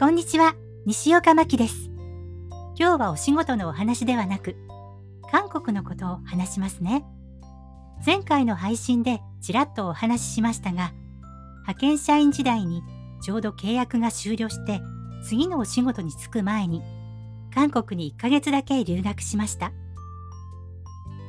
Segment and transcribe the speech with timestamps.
[0.00, 0.54] こんにちは、
[0.86, 1.90] 西岡真希です。
[2.74, 4.56] 今日はお仕事のお話ではなく、
[5.30, 7.04] 韓国のことを話しますね。
[8.06, 10.94] 前回の配信でちらっとお話ししましたが、
[11.64, 12.82] 派遣社員時代に
[13.20, 14.80] ちょうど契約が終了して、
[15.22, 16.80] 次のお仕事に就く前に、
[17.52, 19.70] 韓国に1ヶ月だけ留学しました。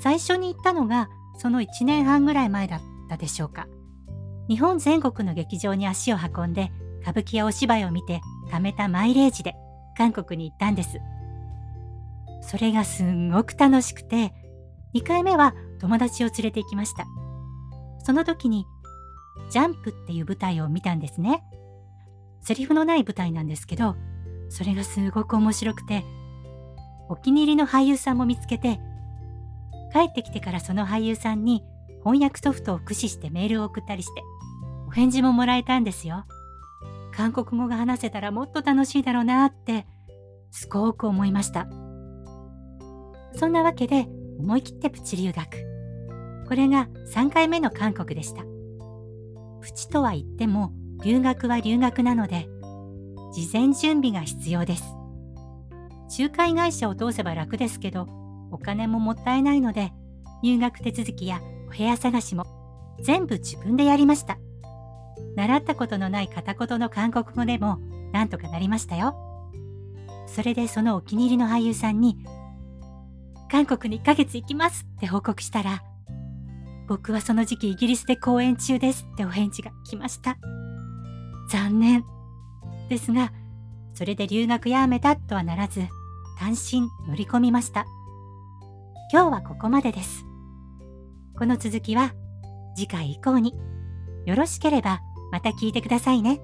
[0.00, 1.08] 最初に行ったのが、
[1.38, 3.68] その1年半ぐらい前だったでしょうか。
[4.48, 6.72] 日本全国の劇場に足を運んで、
[7.02, 9.54] 歌舞伎やお芝居を見て貯めたマイレージで
[9.96, 11.00] 韓国に行ったんです。
[12.42, 14.32] それがすんごく楽しくて、
[14.94, 17.06] 2回目は友達を連れて行きました。
[18.04, 18.66] その時に、
[19.50, 21.42] ジャンプっていう舞台を見たんですね。
[22.40, 23.96] セリフのない舞台なんですけど、
[24.48, 26.04] それがすごく面白くて、
[27.08, 28.80] お気に入りの俳優さんも見つけて、
[29.92, 31.64] 帰ってきてからその俳優さんに
[32.04, 34.22] 翻訳ソフトを駆使してメールを送ったりして、
[34.86, 36.24] お返事ももらえたんですよ。
[37.16, 39.86] 韓国語が話せたらもっと楽しいだろうなって、
[40.50, 41.66] すごく思いました。
[43.34, 44.06] そんなわけで、
[44.38, 45.46] 思い切ってプチ留学。
[46.46, 48.42] これが3回目の韓国でした。
[49.62, 52.48] プチとは言っても、留学は留学なので、
[53.32, 54.84] 事前準備が必要です。
[56.18, 58.06] 仲介会社を通せば楽ですけど、
[58.50, 59.90] お金ももったいないので、
[60.42, 62.44] 入学手続きやお部屋探しも
[63.02, 64.38] 全部自分でやりました。
[65.36, 67.78] 習ったことのない片言の韓国語でも
[68.12, 69.16] なんとかなりましたよ。
[70.26, 72.18] それでそのお気に入りの俳優さんに、
[73.50, 75.82] 韓国に1ヶ月行きますって報告したら、
[76.88, 80.36] 僕はその時期イギリスで公演中ですってお返事が来ました。
[81.50, 82.04] 残念。
[82.88, 83.32] ですが、
[83.94, 85.80] それで留学やめたとはならず、
[86.38, 87.86] 単身乗り込みました。
[89.12, 90.24] 今日はここまでです。
[91.38, 92.12] この続きは
[92.76, 93.54] 次回以降に。
[94.26, 96.40] よろしければまた聞いてくださいね。